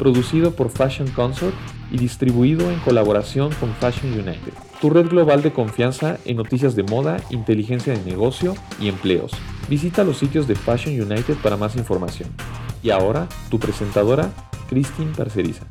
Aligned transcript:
producido 0.00 0.52
por 0.52 0.70
Fashion 0.70 1.10
Consort 1.10 1.54
y 1.90 1.98
distribuido 1.98 2.70
en 2.70 2.80
colaboración 2.80 3.52
con 3.60 3.68
Fashion 3.74 4.10
United, 4.14 4.54
tu 4.80 4.88
red 4.88 5.06
global 5.08 5.42
de 5.42 5.52
confianza 5.52 6.16
en 6.24 6.38
noticias 6.38 6.74
de 6.74 6.84
moda, 6.84 7.18
inteligencia 7.28 7.92
de 7.92 8.02
negocio 8.10 8.54
y 8.80 8.88
empleos. 8.88 9.30
Visita 9.68 10.02
los 10.02 10.16
sitios 10.16 10.48
de 10.48 10.54
Fashion 10.54 10.98
United 10.98 11.34
para 11.42 11.58
más 11.58 11.76
información. 11.76 12.30
Y 12.82 12.88
ahora, 12.88 13.28
tu 13.50 13.58
presentadora, 13.58 14.30
Christine 14.70 15.12
Parceriza. 15.14 15.66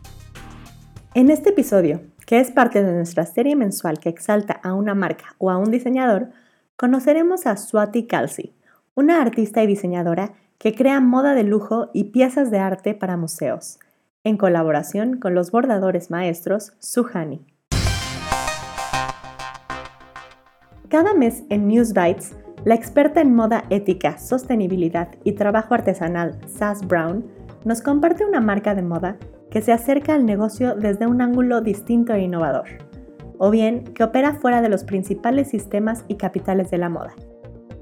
En 1.16 1.32
este 1.32 1.50
episodio, 1.50 2.02
que 2.28 2.40
es 2.40 2.52
parte 2.52 2.84
de 2.84 2.94
nuestra 2.94 3.26
serie 3.26 3.56
mensual 3.56 3.98
que 3.98 4.10
exalta 4.10 4.60
a 4.62 4.76
una 4.76 4.94
marca 4.94 5.34
o 5.40 5.50
a 5.50 5.58
un 5.58 5.72
diseñador, 5.72 6.30
conoceremos 6.76 7.48
a 7.48 7.58
Swati 7.58 8.06
Kalsi, 8.06 8.54
una 8.94 9.24
artista 9.24 9.64
y 9.64 9.68
diseñadora 9.68 10.34
que 10.60 10.76
crea 10.76 11.00
moda 11.00 11.34
de 11.34 11.44
lujo 11.44 11.90
y 11.96 12.12
piezas 12.12 12.52
de 12.52 12.60
arte 12.60 12.94
para 12.94 13.18
museos 13.18 13.80
en 14.24 14.38
colaboración 14.38 15.18
con 15.18 15.34
los 15.34 15.52
bordadores 15.52 16.12
maestros 16.12 16.74
Suhani. 16.80 17.46
Cada 20.90 21.14
mes 21.14 21.44
en 21.50 21.68
News 21.68 21.94
Bites, 21.94 22.36
la 22.66 22.76
experta 22.76 23.22
en 23.22 23.34
moda 23.34 23.64
ética, 23.70 24.18
sostenibilidad 24.18 25.10
y 25.24 25.34
trabajo 25.34 25.74
artesanal, 25.74 26.40
Sass 26.48 26.86
Brown, 26.86 27.26
nos 27.64 27.82
comparte 27.82 28.26
una 28.26 28.42
marca 28.42 28.76
de 28.76 28.82
moda 28.82 29.18
que 29.52 29.62
se 29.62 29.72
acerca 29.72 30.16
al 30.16 30.26
negocio 30.26 30.76
desde 30.76 31.08
un 31.08 31.22
ángulo 31.22 31.62
distinto 31.62 32.14
e 32.14 32.22
innovador, 32.22 32.68
o 33.38 33.50
bien 33.52 33.84
que 33.84 34.04
opera 34.04 34.34
fuera 34.34 34.62
de 34.62 34.70
los 34.70 34.84
principales 34.84 35.50
sistemas 35.50 36.04
y 36.08 36.16
capitales 36.16 36.70
de 36.72 36.78
la 36.80 36.90
moda. 36.90 37.14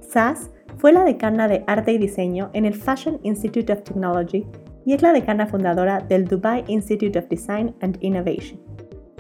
Sass 0.02 0.52
fue 0.78 0.92
la 0.92 1.04
decana 1.04 1.48
de 1.48 1.64
arte 1.66 1.94
y 1.94 1.98
diseño 1.98 2.52
en 2.54 2.66
el 2.66 2.76
Fashion 2.76 3.20
Institute 3.24 3.72
of 3.74 3.82
Technology 3.82 4.46
y 4.88 4.94
es 4.94 5.02
la 5.02 5.12
decana 5.12 5.48
fundadora 5.48 6.00
del 6.00 6.24
Dubai 6.24 6.64
Institute 6.68 7.20
of 7.20 7.28
Design 7.28 7.76
and 7.82 7.98
Innovation. 8.00 8.58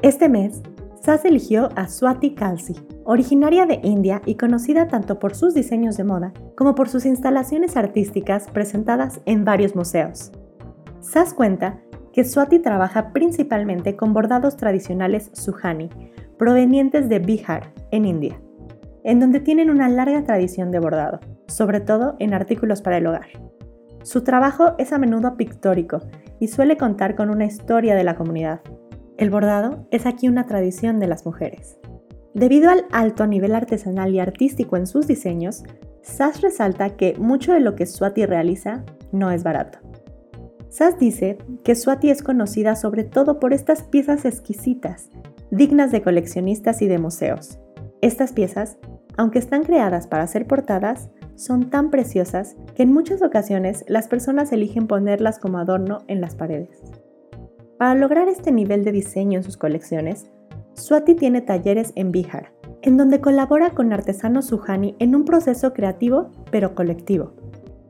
Este 0.02 0.30
mes, 0.30 0.62
SAS 1.02 1.26
eligió 1.26 1.68
a 1.76 1.90
Swati 1.90 2.36
Kalsi, 2.36 2.73
originaria 3.04 3.66
de 3.66 3.82
India 3.84 4.22
y 4.26 4.36
conocida 4.36 4.88
tanto 4.88 5.20
por 5.20 5.36
sus 5.36 5.54
diseños 5.54 5.98
de 5.98 6.06
moda 6.06 6.32
como 6.56 6.73
por 6.73 6.88
sus 6.88 7.06
instalaciones 7.06 7.76
artísticas 7.76 8.50
presentadas 8.50 9.20
en 9.26 9.44
varios 9.44 9.76
museos. 9.76 10.32
SAS 11.02 11.34
cuenta 11.34 11.82
que 12.14 12.23
Swati 12.23 12.60
trabaja 12.60 13.12
principalmente 13.12 13.98
con 13.98 14.14
bordados 14.14 14.56
tradicionales 14.56 15.32
Suhani, 15.34 15.90
provenientes 16.38 17.10
de 17.10 17.20
Bihar, 17.20 17.73
en 17.92 18.06
India, 18.06 18.40
en 19.04 19.20
donde 19.20 19.42
tienen 19.42 19.70
una 19.70 19.90
larga 19.90 20.23
tradición 20.23 20.72
de 20.72 20.80
bordado, 20.80 21.20
sobre 21.48 21.82
todo 21.82 22.16
en 22.20 22.34
artículos 22.34 22.82
para 22.82 23.00
el 23.00 23.08
hogar. 23.08 23.28
Su 24.08 24.22
trabajo 24.22 24.74
es 24.78 24.94
a 24.94 25.00
menudo 25.00 25.36
pictórico 25.36 26.00
y 26.40 26.48
suele 26.48 26.78
contar 26.78 27.18
con 27.18 27.30
una 27.30 27.44
historia 27.44 27.94
de 27.94 28.06
la 28.06 28.16
comunidad. 28.16 28.62
El 29.18 29.30
bordado 29.30 29.86
es 29.92 30.06
aquí 30.06 30.30
una 30.30 30.46
tradición 30.46 31.02
de 31.02 31.08
las 31.08 31.26
mujeres. 31.26 31.78
Debido 32.34 32.70
al 32.70 32.86
alto 32.94 33.28
nivel 33.28 33.54
artesanal 33.54 34.16
y 34.16 34.22
artístico 34.22 34.78
en 34.78 34.88
sus 34.88 35.08
diseños, 35.08 35.64
Sass 36.04 36.40
resalta 36.40 36.92
que 36.92 37.16
mucho 37.20 37.52
de 37.52 37.60
lo 37.60 37.76
que 37.76 37.86
Swati 37.86 38.26
realiza 38.26 38.86
no 39.12 39.30
es 39.30 39.44
barato. 39.44 39.80
Sass 40.70 40.98
dice 40.98 41.38
que 41.66 41.76
Swati 41.76 42.10
es 42.10 42.23
conocida 42.23 42.78
sobre 42.78 43.04
todo 43.04 43.42
por 43.42 43.52
estas 43.52 43.84
piezas 43.84 44.23
exquisitas, 44.23 45.10
dignas 45.52 45.92
de 45.92 46.02
coleccionistas 46.02 46.82
y 46.82 46.88
de 46.88 46.98
museos. 46.98 47.60
Estas 48.02 48.32
piezas, 48.32 48.78
aunque 49.17 49.40
están 49.40 49.64
creadas 49.64 50.08
para 50.08 50.28
ser 50.28 50.48
portadas, 50.48 51.10
son 51.37 51.70
tan 51.70 51.92
preciosas 51.92 52.58
que 52.75 52.83
en 52.83 52.92
muchas 52.92 53.21
ocasiones 53.21 53.86
las 53.87 54.08
personas 54.08 54.52
eligen 54.52 54.87
ponerlas 54.87 55.39
como 55.39 55.59
adorno 55.59 55.99
en 56.08 56.20
las 56.20 56.36
paredes. 56.36 56.81
Para 57.77 57.93
lograr 57.93 58.27
este 58.27 58.52
nivel 58.52 58.83
de 58.83 58.92
diseño 58.92 59.37
en 59.37 59.43
sus 59.43 59.55
colecciones, 59.55 60.31
Swati 60.73 61.14
tiene 61.15 61.42
talleres 61.42 61.93
en 61.95 62.11
Bihar, 62.11 62.52
en 62.81 62.98
donde 62.98 63.21
colabora 63.21 63.70
con 63.70 63.93
artesanos 63.93 64.48
Suhani 64.48 64.95
en 64.99 65.15
un 65.15 65.25
proceso 65.25 65.73
creativo 65.73 66.31
pero 66.52 66.73
colectivo. 66.73 67.33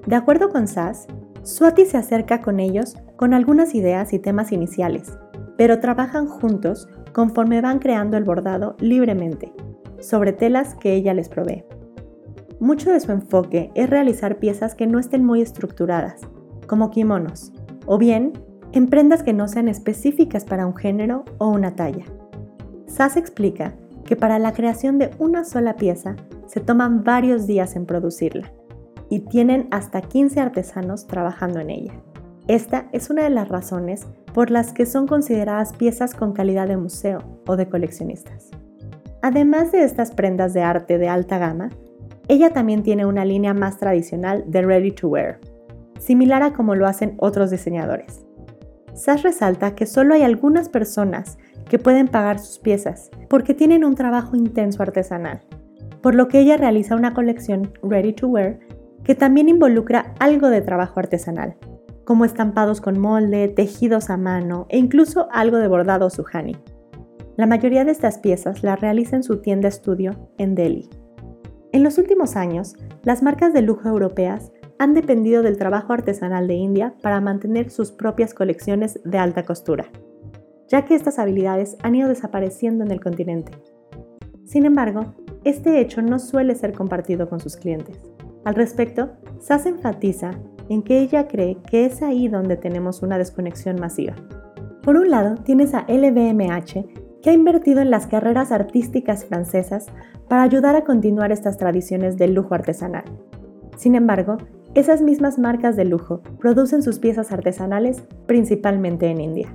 De 0.06 0.16
acuerdo 0.16 0.50
con 0.50 0.68
Sass, 0.68 1.08
Swati 1.44 1.86
se 1.86 1.98
acerca 1.98 2.42
con 2.42 2.60
ellos 2.60 2.96
con 3.16 3.34
algunas 3.34 3.76
ideas 3.76 4.12
y 4.12 4.20
temas 4.20 4.52
iniciales, 4.52 5.18
pero 5.58 5.80
trabajan 5.80 6.28
juntos 6.28 6.90
conforme 7.14 7.62
van 7.62 7.80
creando 7.80 8.18
el 8.18 8.26
bordado 8.26 8.76
libremente, 8.80 9.54
sobre 10.00 10.34
telas 10.34 10.76
que 10.76 10.94
ella 10.94 11.14
les 11.14 11.30
provee. 11.30 11.64
Mucho 12.60 12.92
de 12.92 13.00
su 13.00 13.12
enfoque 13.12 13.72
es 13.76 13.90
realizar 13.90 14.38
piezas 14.38 14.74
que 14.74 14.88
no 14.88 14.98
estén 14.98 15.24
muy 15.24 15.42
estructuradas, 15.42 16.22
como 16.66 16.90
kimonos, 16.90 17.54
o 17.86 18.00
bien 18.00 18.34
en 18.72 18.88
prendas 18.88 19.22
que 19.22 19.34
no 19.34 19.48
sean 19.48 19.68
específicas 19.68 20.44
para 20.44 20.66
un 20.66 20.76
género 20.76 21.24
o 21.38 21.50
una 21.50 21.76
talla. 21.76 22.06
Sass 22.88 23.16
explica 23.16 23.76
que 24.06 24.16
para 24.16 24.40
la 24.40 24.54
creación 24.54 24.98
de 24.98 25.12
una 25.20 25.44
sola 25.44 25.76
pieza 25.76 26.16
se 26.48 26.60
toman 26.60 27.04
varios 27.04 27.46
días 27.46 27.76
en 27.76 27.86
producirla 27.86 28.52
y 29.10 29.20
tienen 29.20 29.68
hasta 29.70 30.02
15 30.02 30.40
artesanos 30.40 31.06
trabajando 31.06 31.60
en 31.60 31.70
ella. 31.70 31.94
Esta 32.48 32.88
es 32.92 33.10
una 33.10 33.24
de 33.24 33.30
las 33.30 33.50
razones 33.50 34.08
por 34.34 34.50
las 34.50 34.74
que 34.74 34.86
son 34.86 35.06
consideradas 35.06 35.74
piezas 35.74 36.16
con 36.16 36.34
calidad 36.34 36.68
de 36.68 36.78
museo 36.78 37.20
o 37.46 37.56
de 37.56 37.70
coleccionistas. 37.70 38.50
Además 39.22 39.72
de 39.72 39.84
estas 39.84 40.12
prendas 40.12 40.54
de 40.54 40.62
arte 40.62 40.98
de 40.98 41.10
alta 41.10 41.38
gama, 41.38 41.70
ella 42.28 42.52
también 42.52 42.84
tiene 42.84 43.06
una 43.06 43.26
línea 43.26 43.54
más 43.54 43.78
tradicional 43.78 44.44
de 44.48 44.62
ready 44.62 44.92
to 44.92 45.08
wear, 45.08 45.40
similar 46.00 46.44
a 46.44 46.54
como 46.54 46.76
lo 46.76 46.88
hacen 46.88 47.16
otros 47.20 47.52
diseñadores. 47.52 48.26
Sass 48.94 49.24
resalta 49.24 49.76
que 49.76 49.86
solo 49.86 50.14
hay 50.14 50.24
algunas 50.24 50.70
personas 50.70 51.38
que 51.70 51.80
pueden 51.80 52.08
pagar 52.08 52.40
sus 52.40 52.60
piezas 52.60 53.10
porque 53.30 53.54
tienen 53.54 53.84
un 53.84 53.96
trabajo 53.96 54.36
intenso 54.36 54.82
artesanal, 54.84 55.42
por 56.02 56.16
lo 56.16 56.28
que 56.28 56.40
ella 56.40 56.58
realiza 56.58 56.96
una 56.96 57.14
colección 57.14 57.72
ready 57.84 58.14
to 58.14 58.28
wear 58.28 58.60
que 59.04 59.16
también 59.16 59.48
involucra 59.48 60.14
algo 60.20 60.50
de 60.50 60.62
trabajo 60.62 61.00
artesanal, 61.00 61.56
como 62.04 62.26
estampados 62.26 62.82
con 62.82 63.00
molde, 63.00 63.48
tejidos 63.48 64.10
a 64.10 64.18
mano 64.18 64.66
e 64.70 64.78
incluso 64.78 65.28
algo 65.32 65.58
de 65.58 65.68
bordado 65.68 66.10
suhani. 66.10 66.58
La 67.38 67.46
mayoría 67.46 67.86
de 67.86 67.92
estas 67.92 68.18
piezas 68.18 68.64
las 68.64 68.82
realiza 68.82 69.16
en 69.16 69.24
su 69.24 69.38
tienda 69.42 69.68
estudio 69.70 70.30
en 70.38 70.56
Delhi. 70.56 70.90
En 71.74 71.84
los 71.84 71.98
últimos 71.98 72.36
años, 72.36 72.76
las 73.04 73.22
marcas 73.22 73.54
de 73.54 73.62
lujo 73.62 73.90
europeas 73.90 74.52
han 74.80 74.94
dependido 74.94 75.44
del 75.44 75.58
trabajo 75.58 75.94
artesanal 75.94 76.48
de 76.48 76.54
India 76.54 76.94
para 77.02 77.20
mantener 77.20 77.70
sus 77.70 77.92
propias 77.92 78.34
colecciones 78.34 79.00
de 79.04 79.18
alta 79.18 79.44
costura, 79.44 79.86
ya 80.68 80.86
que 80.86 80.96
estas 80.96 81.20
habilidades 81.20 81.78
han 81.84 81.96
ido 81.96 82.08
desapareciendo 82.08 82.86
en 82.86 82.92
el 82.92 83.02
continente. 83.02 83.52
Sin 84.46 84.66
embargo, 84.66 85.14
este 85.44 85.82
hecho 85.82 86.02
no 86.02 86.20
suele 86.20 86.56
ser 86.56 86.74
compartido 86.74 87.28
con 87.30 87.40
sus 87.40 87.58
clientes. 87.58 87.98
Al 88.46 88.56
respecto, 88.56 89.12
Sass 89.40 89.66
enfatiza 89.66 90.32
en 90.70 90.84
que 90.84 91.00
ella 91.00 91.28
cree 91.28 91.58
que 91.70 91.86
es 91.86 92.02
ahí 92.02 92.30
donde 92.30 92.56
tenemos 92.56 93.02
una 93.02 93.18
desconexión 93.18 93.78
masiva. 93.80 94.16
Por 94.84 94.96
un 94.96 95.10
lado, 95.10 95.36
tienes 95.44 95.74
a 95.74 95.86
LVMH, 95.88 97.07
que 97.28 97.32
ha 97.32 97.34
invertido 97.34 97.82
en 97.82 97.92
las 97.92 98.08
carreras 98.08 98.54
artísticas 98.54 99.26
francesas 99.26 99.88
para 100.30 100.44
ayudar 100.44 100.78
a 100.78 100.86
continuar 100.86 101.34
estas 101.34 101.58
tradiciones 101.58 102.16
del 102.16 102.34
lujo 102.34 102.56
artesanal. 102.56 103.04
Sin 103.76 103.96
embargo, 103.96 104.38
esas 104.76 105.02
mismas 105.02 105.38
marcas 105.38 105.76
de 105.76 105.84
lujo 105.84 106.22
producen 106.40 106.82
sus 106.82 107.00
piezas 107.00 107.34
artesanales 107.34 108.02
principalmente 108.28 109.08
en 109.08 109.20
India. 109.20 109.54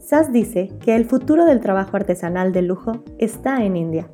Sass 0.00 0.34
dice 0.34 0.68
que 0.84 0.94
el 0.94 1.06
futuro 1.06 1.46
del 1.46 1.60
trabajo 1.60 1.96
artesanal 1.96 2.52
de 2.52 2.60
lujo 2.60 3.02
está 3.16 3.64
en 3.64 3.78
India, 3.78 4.10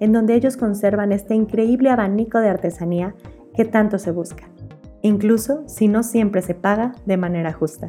en 0.00 0.12
donde 0.12 0.34
ellos 0.34 0.56
conservan 0.56 1.12
este 1.12 1.34
increíble 1.34 1.90
abanico 1.90 2.38
de 2.38 2.48
artesanía 2.48 3.14
que 3.54 3.66
tanto 3.66 3.98
se 3.98 4.10
busca, 4.10 4.44
incluso 5.02 5.64
si 5.68 5.86
no 5.86 6.02
siempre 6.02 6.40
se 6.40 6.54
paga 6.54 6.92
de 7.04 7.18
manera 7.18 7.52
justa. 7.52 7.88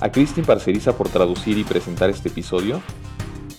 a 0.00 0.10
Christine 0.10 0.46
Parceriza 0.46 0.96
por 0.96 1.08
traducir 1.08 1.56
y 1.58 1.64
presentar 1.64 2.10
este 2.10 2.28
episodio 2.28 2.80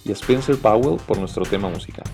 y 0.06 0.12
a 0.12 0.13
Spencer 0.13 0.57
Powell 0.57 1.00
por 1.06 1.18
nuestro 1.18 1.44
tema 1.44 1.69
musical. 1.69 2.06